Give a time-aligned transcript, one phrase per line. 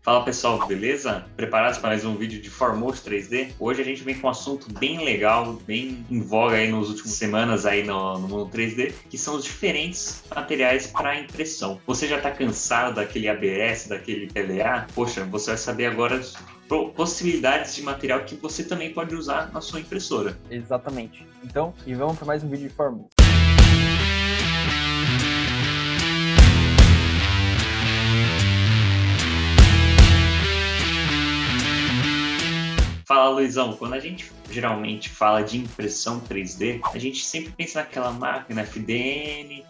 [0.00, 1.26] Fala pessoal, beleza?
[1.36, 3.52] Preparados para mais um vídeo de Formoso 3D?
[3.58, 7.12] Hoje a gente vem com um assunto bem legal, bem em voga aí nas últimas
[7.12, 11.80] semanas aí no, no mundo 3D, que são os diferentes materiais para impressão.
[11.86, 14.86] Você já está cansado daquele ABS, daquele PLA?
[14.94, 16.20] Poxa, você vai saber agora
[16.96, 20.38] possibilidades de material que você também pode usar na sua impressora.
[20.50, 21.26] Exatamente.
[21.44, 23.21] Então, e vamos para mais um vídeo de Formoso.
[33.04, 38.12] Fala, Luizão, quando a gente geralmente fala de impressão 3D, a gente sempre pensa naquela
[38.12, 39.64] máquina FDM,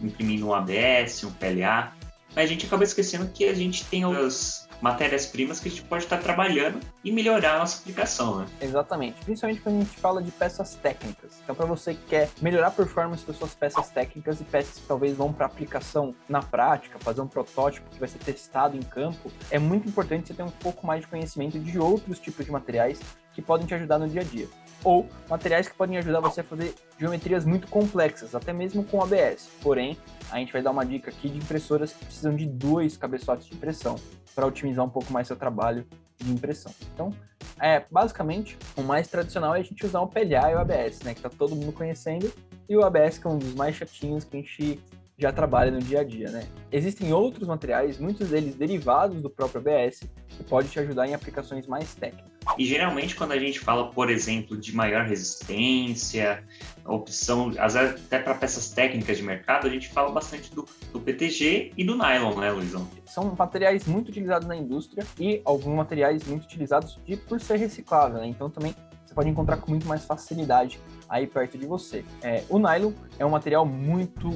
[0.00, 1.92] imprimindo um ABS, um PLA,
[2.34, 6.04] mas a gente acaba esquecendo que a gente tem as matérias-primas que a gente pode
[6.04, 8.46] estar trabalhando e melhorar a nossa aplicação, né?
[8.60, 11.38] Exatamente, principalmente quando a gente fala de peças técnicas.
[11.42, 14.86] Então, para você que quer melhorar a performance das suas peças técnicas e peças que
[14.86, 19.30] talvez vão para aplicação na prática, fazer um protótipo que vai ser testado em campo,
[19.50, 23.00] é muito importante você ter um pouco mais de conhecimento de outros tipos de materiais
[23.38, 24.48] que podem te ajudar no dia a dia.
[24.82, 29.48] Ou materiais que podem ajudar você a fazer geometrias muito complexas, até mesmo com ABS.
[29.62, 29.96] Porém,
[30.28, 33.54] a gente vai dar uma dica aqui de impressoras que precisam de dois cabeçotes de
[33.54, 33.94] impressão
[34.34, 35.86] para otimizar um pouco mais seu trabalho
[36.16, 36.72] de impressão.
[36.92, 37.14] Então,
[37.60, 41.14] é, basicamente, o mais tradicional é a gente usar o PLA e o ABS, né,
[41.14, 42.32] que está todo mundo conhecendo,
[42.68, 44.80] e o ABS que é um dos mais chatinhos que a gente
[45.16, 46.46] já trabalha no dia a dia, né?
[46.70, 51.66] Existem outros materiais, muitos deles derivados do próprio ABS, que pode te ajudar em aplicações
[51.66, 52.37] mais técnicas.
[52.58, 56.44] E geralmente quando a gente fala, por exemplo, de maior resistência,
[56.84, 61.84] opção, até para peças técnicas de mercado, a gente fala bastante do, do PTG e
[61.84, 62.88] do nylon, né, Luizão?
[63.06, 68.18] São materiais muito utilizados na indústria e alguns materiais muito utilizados de, por ser reciclável,
[68.18, 68.26] né?
[68.26, 68.74] Então também
[69.06, 72.04] você pode encontrar com muito mais facilidade aí perto de você.
[72.22, 74.28] É, o nylon é um material muito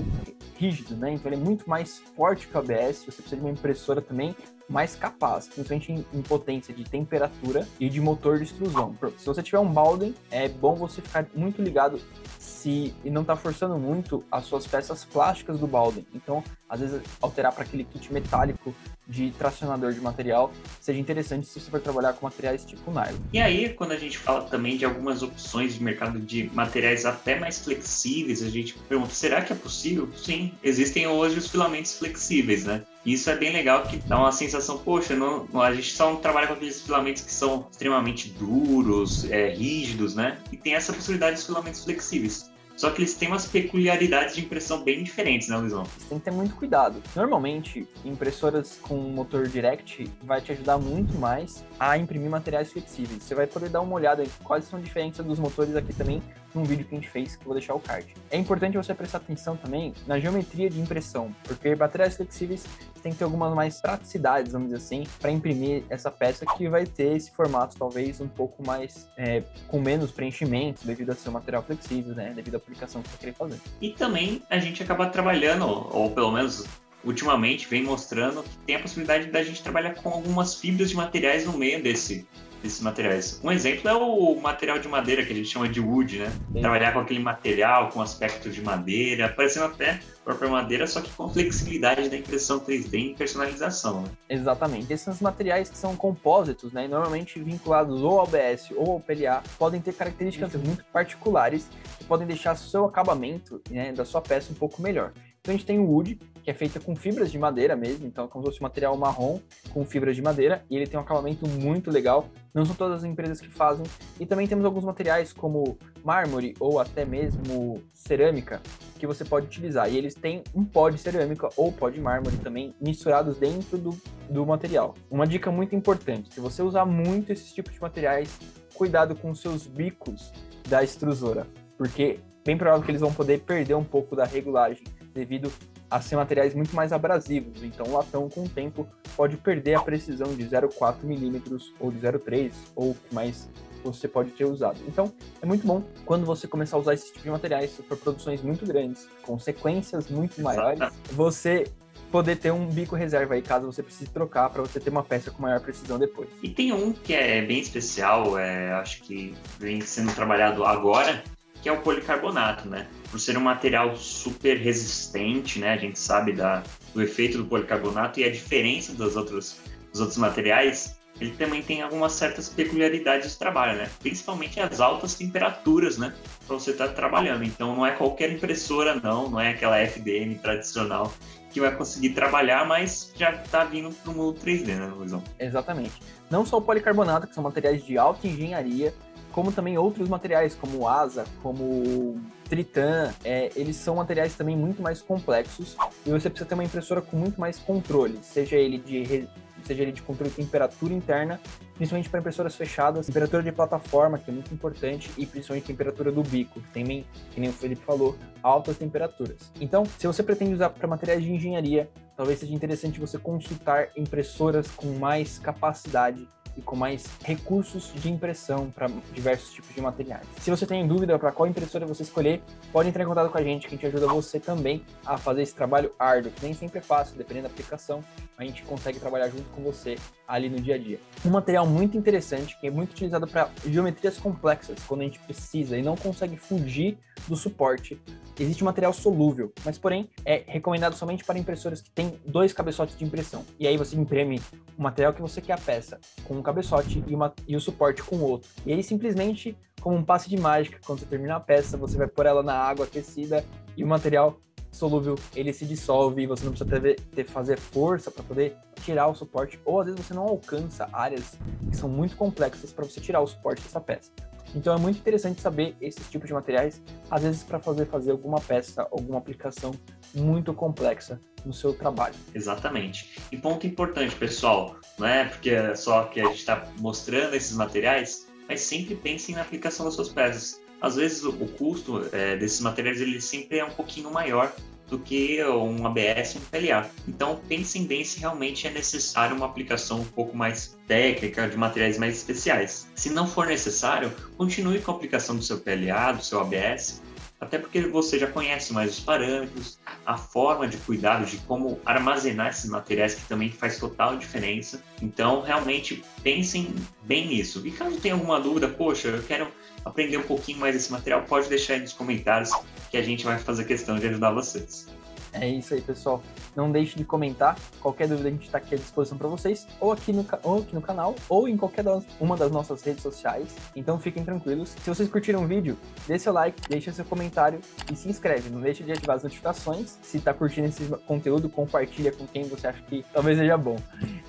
[0.63, 1.13] rígido, né?
[1.13, 3.05] Então ele é muito mais forte que o ABS.
[3.05, 4.37] Você precisa de uma impressora também
[4.69, 8.97] mais capaz, principalmente em, em, potência de temperatura e de motor de extrusão.
[9.19, 12.01] Se você tiver um Bowden, é bom você ficar muito ligado
[12.39, 16.06] se e não tá forçando muito as suas peças plásticas do Bowden.
[16.15, 18.72] Então, às vezes alterar para aquele kit metálico
[19.12, 20.50] de tracionador de material
[20.81, 23.19] seja interessante se você for trabalhar com materiais tipo nylon.
[23.33, 27.39] E aí, quando a gente fala também de algumas opções de mercado de materiais até
[27.39, 30.09] mais flexíveis, a gente pergunta, será que é possível?
[30.17, 32.83] Sim, existem hoje os filamentos flexíveis, né?
[33.05, 36.55] Isso é bem legal, que dá uma sensação, poxa, não, a gente só trabalha com
[36.55, 40.39] aqueles filamentos que são extremamente duros, é, rígidos, né?
[40.53, 42.52] E tem essa possibilidade dos filamentos flexíveis.
[42.77, 45.84] Só que eles têm umas peculiaridades de impressão bem diferentes, né, Luizão?
[45.84, 47.03] Você tem que ter muito cuidado.
[47.15, 53.22] Normalmente, impressoras com motor direct vai te ajudar muito mais a imprimir materiais flexíveis.
[53.22, 56.22] Você vai poder dar uma olhada em quais são as diferenças dos motores aqui também
[56.55, 58.15] num vídeo que a gente fez, que eu vou deixar o card.
[58.31, 62.65] É importante você prestar atenção também na geometria de impressão, porque materiais flexíveis
[63.03, 66.87] tem que ter algumas mais praticidades, vamos dizer assim, para imprimir essa peça que vai
[66.87, 71.33] ter esse formato talvez um pouco mais é, com menos preenchimento devido a ser um
[71.33, 73.61] material flexível, né, devido à aplicação que você quer fazer.
[73.81, 76.65] E também a gente acaba trabalhando, ou pelo menos
[77.05, 81.45] ultimamente vem mostrando que tem a possibilidade da gente trabalhar com algumas fibras de materiais
[81.45, 82.27] no meio desse
[82.62, 83.41] desses materiais.
[83.43, 86.33] Um exemplo é o material de madeira que a gente chama de wood, né?
[86.53, 86.61] Sim.
[86.61, 91.11] Trabalhar com aquele material com aspecto de madeira, parecendo até a própria madeira, só que
[91.11, 94.03] com flexibilidade da impressão 3D e personalização.
[94.03, 94.09] Né?
[94.28, 94.93] Exatamente.
[94.93, 99.81] Esses materiais que são compósitos, né, normalmente vinculados ou ao ABS ou ao PLA, podem
[99.81, 101.69] ter características muito particulares
[101.99, 105.12] que podem deixar seu acabamento né, da sua peça um pouco melhor.
[105.41, 108.25] Então a gente tem o wood, que é feita com fibras de madeira mesmo, então
[108.25, 109.38] é como se fosse um material marrom
[109.72, 112.28] com fibras de madeira, e ele tem um acabamento muito legal.
[112.53, 113.86] Não são todas as empresas que fazem.
[114.20, 118.60] E também temos alguns materiais como mármore ou até mesmo cerâmica
[118.98, 119.91] que você pode utilizar.
[119.91, 123.97] E eles têm um pó de cerâmica ou pó de mármore também misturados dentro do,
[124.28, 124.94] do material.
[125.10, 128.38] Uma dica muito importante: se você usar muito esses tipos de materiais,
[128.74, 130.32] cuidado com os seus bicos
[130.69, 131.47] da extrusora,
[131.78, 135.50] porque bem provável que eles vão poder perder um pouco da regulagem devido
[135.92, 137.62] a ser materiais muito mais abrasivos.
[137.62, 141.98] Então, o latão, com o tempo, pode perder a precisão de 0,4 milímetros ou de
[141.98, 143.48] 0,3 ou o que mais
[143.84, 144.78] você pode ter usado.
[144.89, 145.12] Então,
[145.42, 148.65] é muito bom quando você começar a usar esse tipo de materiais para produções muito
[148.65, 150.80] grandes, com sequências muito maiores,
[151.10, 151.65] você
[152.10, 155.30] poder ter um bico reserva aí caso você precise trocar para você ter uma peça
[155.30, 156.28] com maior precisão depois.
[156.42, 161.22] E tem um que é bem especial, é, acho que vem sendo trabalhado agora,
[161.62, 162.88] que é o policarbonato, né?
[163.10, 165.72] Por ser um material super resistente, né?
[165.72, 166.62] A gente sabe da,
[166.92, 169.56] do efeito do policarbonato e a diferença dos outros,
[169.92, 173.88] dos outros materiais, ele também tem algumas certas peculiaridades de trabalho, né?
[174.00, 176.12] Principalmente as altas temperaturas, né?
[176.47, 177.44] Para você estar tá trabalhando.
[177.44, 181.12] Então não é qualquer impressora, não, não é aquela FDM tradicional
[181.53, 185.22] que vai conseguir trabalhar, mas já está vindo para o mundo 3D, né, Luizão?
[185.38, 185.92] Exatamente.
[186.30, 188.94] Não só o policarbonato, que são materiais de alta engenharia,
[189.33, 195.01] como também outros materiais, como asa, como Tritan, é, eles são materiais também muito mais
[195.01, 195.77] complexos
[196.07, 199.29] e você precisa ter uma impressora com muito mais controle, seja ele de
[199.65, 201.41] seja ele de controle de temperatura interna,
[201.77, 206.23] principalmente para impressoras fechadas, temperatura de plataforma, que é muito importante, e principalmente temperatura do
[206.23, 209.53] bico, que tem, que nem o Felipe falou, altas temperaturas.
[209.61, 214.69] Então, se você pretende usar para materiais de engenharia, talvez seja interessante você consultar impressoras
[214.69, 220.27] com mais capacidade e com mais recursos de impressão para diversos tipos de materiais.
[220.41, 223.43] Se você tem dúvida para qual impressora você escolher, pode entrar em contato com a
[223.43, 226.78] gente, que a gente ajuda você também a fazer esse trabalho árduo, que nem sempre
[226.78, 228.03] é fácil, dependendo da aplicação,
[228.37, 229.97] a gente consegue trabalhar junto com você
[230.27, 230.99] ali no dia a dia.
[231.25, 235.77] Um material muito interessante, que é muito utilizado para geometrias complexas, quando a gente precisa
[235.77, 236.98] e não consegue fugir
[237.28, 238.01] do suporte.
[238.39, 243.05] Existe material solúvel, mas porém é recomendado somente para impressoras que têm dois cabeçotes de
[243.05, 243.45] impressão.
[243.60, 244.41] E aí você imprime
[244.77, 248.03] o material que você quer a peça com um cabeçote e, uma, e o suporte
[248.03, 248.50] com o outro.
[248.66, 252.09] E aí simplesmente, como um passe de mágica, quando você termina a peça, você vai
[252.09, 253.44] pôr ela na água aquecida
[253.77, 254.39] e o material
[254.71, 259.06] solúvel ele se dissolve e você não precisa ter, ter fazer força para poder tirar
[259.06, 263.00] o suporte ou às vezes você não alcança áreas que são muito complexas para você
[263.00, 264.11] tirar o suporte dessa peça.
[264.54, 268.40] Então é muito interessante saber esses tipos de materiais, às vezes para fazer fazer alguma
[268.40, 269.73] peça, alguma aplicação
[270.14, 272.14] muito complexa no seu trabalho.
[272.35, 273.11] Exatamente.
[273.30, 277.56] E ponto importante, pessoal, não é porque é só que a gente está mostrando esses
[277.56, 280.61] materiais, mas sempre pensem na aplicação das suas peças.
[280.80, 284.52] Às vezes o custo é, desses materiais ele sempre é um pouquinho maior
[284.92, 286.90] do que um ABS e um PLA.
[287.09, 291.99] Então pensem bem se realmente é necessário uma aplicação um pouco mais técnica, de materiais
[291.99, 292.87] mais especiais.
[292.95, 297.01] Se não for necessário, continue com a aplicação do seu PLA, do seu ABS,
[297.42, 302.50] até porque você já conhece mais os parâmetros, a forma de cuidado, de como armazenar
[302.50, 304.80] esses materiais, que também faz total diferença.
[305.02, 307.61] Então, realmente, pensem bem nisso.
[307.66, 309.49] E caso tenha alguma dúvida, poxa, eu quero
[309.85, 312.52] aprender um pouquinho mais desse material, pode deixar aí nos comentários
[312.92, 314.87] que a gente vai fazer questão de ajudar vocês.
[315.33, 316.23] É isso aí, pessoal.
[316.55, 317.59] Não deixe de comentar.
[317.81, 320.75] Qualquer dúvida a gente está aqui à disposição para vocês, ou aqui, no, ou aqui
[320.75, 323.55] no canal, ou em qualquer das, uma das nossas redes sociais.
[323.75, 324.71] Então fiquem tranquilos.
[324.71, 328.50] Se vocês curtiram o vídeo, dê seu like, deixe seu comentário e se inscreve.
[328.50, 329.99] Não deixe de ativar as notificações.
[330.02, 333.76] Se está curtindo esse conteúdo, compartilha com quem você acha que talvez seja bom.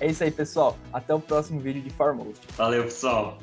[0.00, 0.76] É isso aí, pessoal.
[0.92, 2.40] Até o próximo vídeo de Foremost.
[2.56, 3.38] Valeu, pessoal.